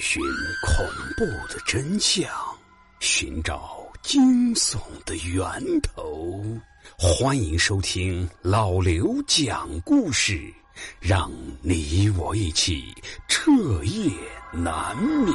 [0.00, 0.22] 寻
[0.66, 0.86] 恐
[1.16, 2.28] 怖的真相，
[3.00, 5.42] 寻找惊悚的源
[5.80, 6.42] 头。
[6.98, 10.52] 欢迎收听老刘讲故事，
[11.00, 12.84] 让你我一起
[13.28, 13.50] 彻
[13.84, 14.10] 夜
[14.52, 15.34] 难眠。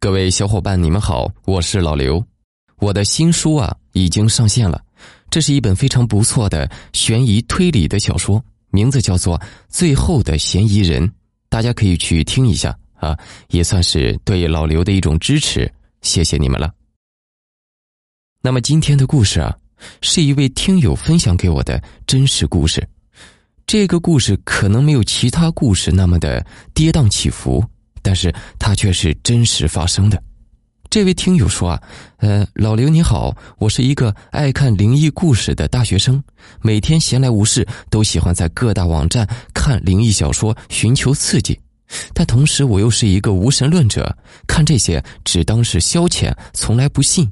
[0.00, 2.24] 各位小伙伴，你们好，我是老刘。
[2.78, 4.80] 我的新书啊已经上线了，
[5.30, 11.06] 这是一本非常不错的悬疑推理的小说，名字叫做《最后的嫌疑人》，
[11.48, 13.16] 大家可以去听一下啊，
[13.48, 15.70] 也算是对老刘的一种支持，
[16.02, 16.72] 谢谢你们了。
[18.40, 19.54] 那么今天的故事啊，
[20.00, 22.86] 是一位听友分享给我的真实故事，
[23.66, 27.64] 这个故事可能没有其他故事那么的跌宕起伏，
[28.00, 30.22] 但是它却是真实发生的。
[30.90, 31.82] 这位听友说啊，
[32.16, 36.22] 呃，老刘你好，我是一个爱看灵异故事的大学生，
[36.62, 41.58] 每天闲来无事都喜欢在各大网站看灵异小说，寻求刺激。
[42.14, 47.30] 但同时我又是一个无神论者，看这些只当是消遣，从来不信。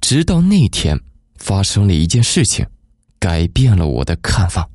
[0.00, 0.98] 直到那天
[1.36, 2.66] 发生了一件事情，
[3.20, 4.68] 改变了我的看法。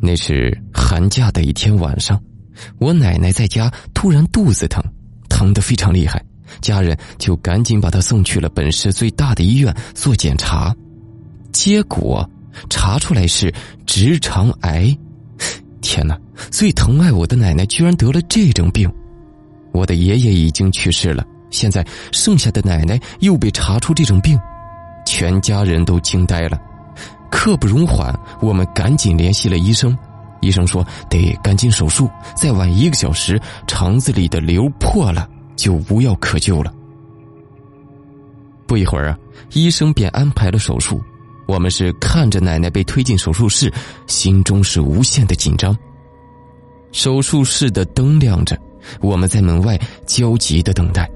[0.00, 2.18] 那是寒假的一天晚上。
[2.78, 4.82] 我奶奶在家突然肚子疼，
[5.28, 6.24] 疼得非常厉害，
[6.60, 10.74] 家人就赶紧把她送去了本市最大的医院做检查，
[11.52, 12.28] 结果
[12.68, 13.52] 查出来是
[13.86, 14.96] 直肠癌。
[15.80, 16.18] 天哪！
[16.50, 18.90] 最疼爱我的奶奶居然得了这种病。
[19.72, 24.38] 我的爷爷已经去世了，现在剩下的奶奶又被查出这种病，
[25.06, 26.58] 全家人都惊呆了。
[27.30, 29.96] 刻不容缓，我们赶紧联系了医生。
[30.44, 36.72] 医生说得赶紧手术，再晚一个小时，肠子里的瘤破了，就无药可救了。
[38.66, 39.18] 不一会儿啊，
[39.52, 41.00] 医生便安排了手术。
[41.46, 43.72] 我们是看着奶奶被推进手术室，
[44.06, 45.76] 心中是无限的紧张。
[46.92, 48.58] 手术室的灯亮着，
[49.00, 51.10] 我们在门外焦急的等待。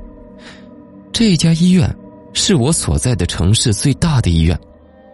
[1.12, 1.94] 这家医院
[2.34, 4.58] 是我所在的城市最大的医院，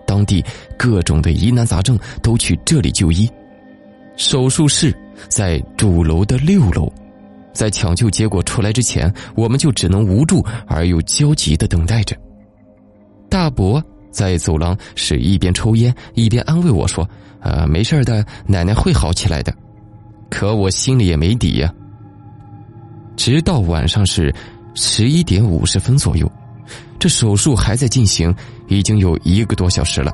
[0.05, 0.45] 当地
[0.77, 3.31] 各种的疑难杂症都去这里就医。
[4.17, 4.97] 手术室
[5.29, 6.93] 在主楼的六楼，
[7.53, 12.17] 在抢救结果出来之前，我们就只能无助而又焦急的等待着。
[13.29, 17.09] 大伯在走廊是一边抽烟一边安慰我说
[17.43, 19.53] ：“呃，没事的，奶奶会好起来的。”
[20.31, 21.73] 可我心里也没底呀。
[23.17, 24.35] 直到晚上是
[24.75, 26.31] 十一点五十分左右，
[26.99, 28.35] 这手术还在进行，
[28.69, 30.13] 已经有一个多小时了。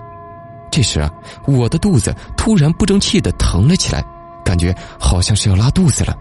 [0.71, 1.11] 这时啊，
[1.47, 4.05] 我的肚子突然不争气的疼了起来，
[4.45, 6.17] 感觉好像是要拉肚子了。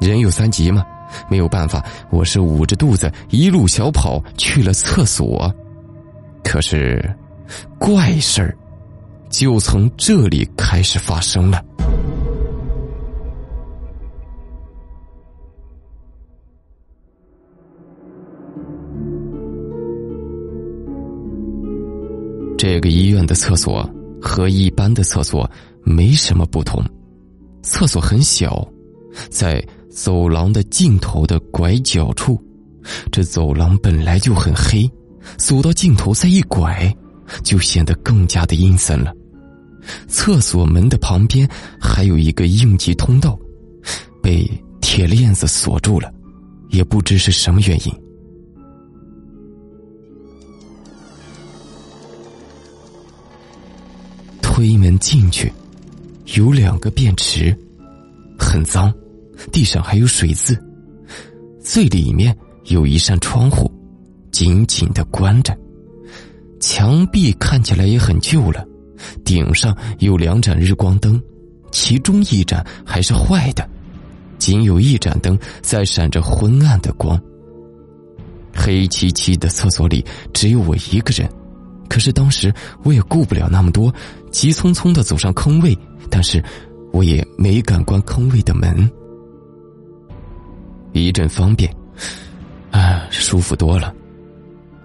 [0.00, 0.84] 人有三急嘛，
[1.28, 5.52] 没有办法，我是捂着肚子一路小跑去了厕所。
[6.42, 7.14] 可是，
[7.78, 8.56] 怪事儿
[9.28, 11.62] 就从这里开始发生了。
[22.72, 23.82] 这个医院的厕所
[24.22, 25.50] 和一般的厕所
[25.82, 26.80] 没什么不同，
[27.64, 28.64] 厕所很小，
[29.28, 29.60] 在
[29.90, 32.40] 走廊的尽头的拐角处。
[33.10, 34.88] 这走廊本来就很黑，
[35.36, 36.96] 走到尽头再一拐，
[37.42, 39.12] 就显得更加的阴森了。
[40.06, 41.48] 厕所门的旁边
[41.80, 43.36] 还有一个应急通道，
[44.22, 44.48] 被
[44.80, 46.08] 铁链子锁住了，
[46.68, 47.92] 也不知是什么原因。
[54.60, 55.50] 推门进去，
[56.34, 57.56] 有两个便池，
[58.38, 58.92] 很脏，
[59.50, 60.54] 地上还有水渍。
[61.64, 63.72] 最里面有一扇窗户，
[64.30, 65.56] 紧紧的关着。
[66.60, 68.62] 墙壁看起来也很旧了，
[69.24, 71.18] 顶上有两盏日光灯，
[71.72, 73.66] 其中一盏还是坏的，
[74.36, 77.18] 仅有一盏灯在闪着昏暗的光。
[78.54, 80.04] 黑漆漆的厕所里
[80.34, 81.26] 只有我一个人。
[81.90, 82.54] 可是当时
[82.84, 83.92] 我也顾不了那么多，
[84.30, 85.76] 急匆匆的走上坑位，
[86.08, 86.42] 但是
[86.92, 88.88] 我也没敢关坑位的门。
[90.92, 91.68] 一阵方便，
[92.70, 93.92] 啊，舒服多了。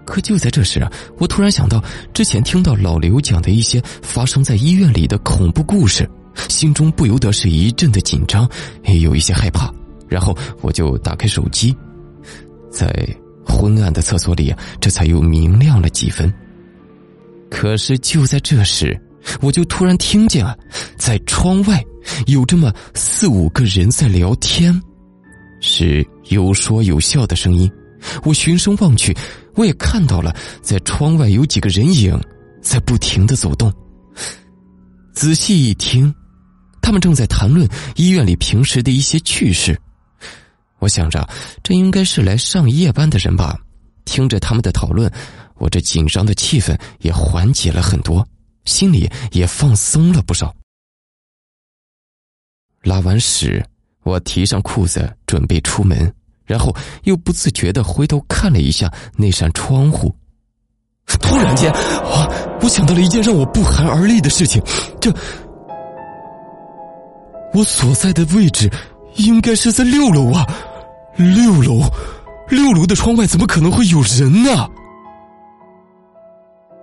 [0.04, 1.82] 可就在这时啊，我突然想到
[2.12, 6.08] 之前听到老刘讲的一些发生在医院里的恐怖故事，
[6.48, 8.48] 心中不由得是一阵的紧张，
[8.84, 9.72] 也有一些害怕。
[10.08, 11.76] 然后我就打开手机，
[12.70, 12.88] 在
[13.44, 16.32] 昏暗的厕所里啊，这才又明亮了几分。
[17.56, 18.94] 可是就在这时，
[19.40, 20.54] 我就突然听见啊，
[20.98, 21.82] 在窗外
[22.26, 24.78] 有这么四五个人在聊天，
[25.62, 27.68] 是有说有笑的声音，
[28.24, 29.16] 我循声望去，
[29.54, 32.20] 我也看到了，在窗外有几个人影
[32.60, 33.72] 在不停的走动。
[35.14, 36.14] 仔细一听，
[36.82, 39.74] 他们正在谈论医院里平时的一些趣事。
[40.78, 41.26] 我想着，
[41.62, 43.58] 这应该是来上夜班的人吧。
[44.06, 45.12] 听着他们的讨论，
[45.56, 48.26] 我这紧张的气氛也缓解了很多，
[48.64, 50.54] 心里也放松了不少。
[52.82, 53.62] 拉完屎，
[54.04, 56.10] 我提上裤子准备出门，
[56.44, 60.14] 然后又不自觉的回头看了一下那扇窗户。
[61.20, 64.62] 突然间，我我想到了一件让我不寒而栗的事情。
[65.00, 65.12] 这，
[67.52, 68.70] 我所在的位置
[69.16, 70.46] 应该是在六楼啊！
[71.16, 71.80] 六楼，
[72.48, 74.68] 六楼的窗外怎么可能会有人呢？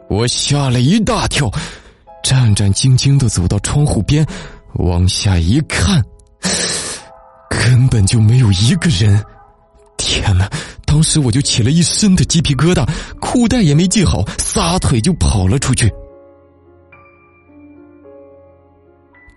[0.10, 1.50] 我吓了一大跳，
[2.24, 4.25] 战战兢兢的走到窗户边，
[4.75, 6.04] 往下一看，
[7.50, 9.24] 根本就没有一个人。
[9.98, 10.50] 天哪！
[10.86, 12.88] 当时我就起了一身的鸡皮疙瘩，
[13.19, 15.92] 裤带也没系好，撒腿就跑了出去。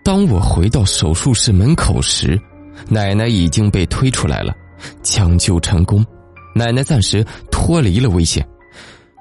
[0.05, 2.39] 当我回到手术室门口时，
[2.89, 4.53] 奶奶已经被推出来了，
[5.03, 6.05] 抢救成功，
[6.57, 7.23] 奶奶暂时
[7.53, 8.47] 脱离了危险。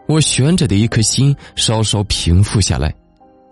[0.07, 2.95] 我悬着的一颗心稍稍平复下来，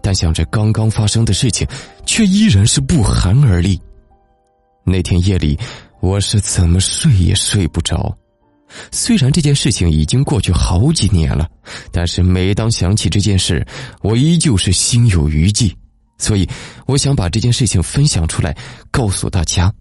[0.01, 1.67] 但想着刚刚发生的事情，
[2.05, 3.77] 却依然是不寒而栗。
[4.85, 5.59] 那天夜里，
[5.99, 8.17] 我是怎么睡也睡不着。
[8.89, 11.45] 虽然这件事情已经过去好几年了，
[11.91, 13.67] 但是每当想起这件事，
[14.01, 15.75] 我依旧是心有余悸。
[16.17, 16.47] 所以，
[16.85, 18.55] 我想把这件事情分享出来，
[18.91, 19.73] 告诉大家。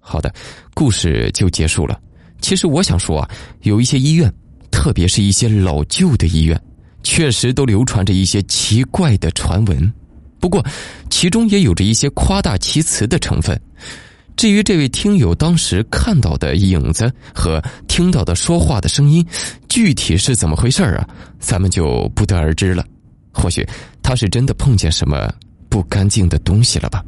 [0.00, 0.34] 好的，
[0.74, 2.00] 故事就结束了。
[2.44, 3.30] 其实我想说啊，
[3.62, 4.30] 有一些医院，
[4.70, 6.60] 特别是一些老旧的医院，
[7.02, 9.90] 确实都流传着一些奇怪的传闻。
[10.38, 10.62] 不过，
[11.08, 13.58] 其中也有着一些夸大其词的成分。
[14.36, 19.26] 至于这位听友当时看到的影子和听到的说话的声音，
[19.66, 21.08] 具体是怎么回事啊？
[21.40, 22.84] 咱们就不得而知了。
[23.32, 23.66] 或许
[24.02, 25.32] 他是真的碰见什么
[25.70, 27.02] 不干净的东西了吧？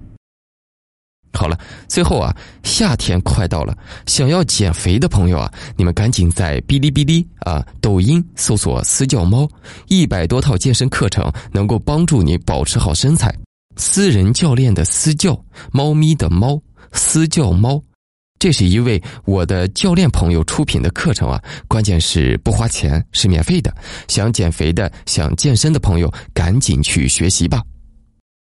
[1.96, 9.48] 最后啊，夏天快到了，想要减肥的朋友啊，你们赶紧在哔哩哔哩啊、抖音搜索“私教猫”，
[9.88, 13.34] 一百多套健身课程能够帮助你保持好身材。
[13.76, 16.60] 私人教练的私教，猫咪的猫。
[16.92, 17.82] 私教猫，
[18.38, 23.74] 这是一位我的教练朋友出品的课程啊，关键是不花钱，是免费的。
[24.06, 27.62] 想减肥的、想健身的朋友，赶紧去学习吧。